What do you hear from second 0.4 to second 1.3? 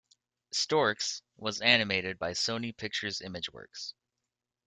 "Storks"